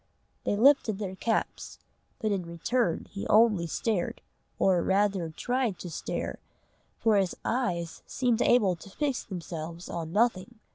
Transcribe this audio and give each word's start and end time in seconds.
They 0.45 0.55
lifted 0.55 0.97
their 0.97 1.15
caps, 1.15 1.77
but 2.17 2.31
in 2.31 2.47
return 2.47 3.05
he 3.11 3.27
only 3.27 3.67
stared, 3.67 4.23
or 4.57 4.81
rather 4.81 5.29
tried 5.29 5.77
to 5.77 5.91
stare, 5.91 6.39
for 6.97 7.17
his 7.17 7.35
eyes 7.45 8.01
seemed 8.07 8.41
able 8.41 8.75
to 8.77 8.89
fix 8.89 9.21
themselves 9.23 9.89
on 9.89 10.11
nothing. 10.11 10.55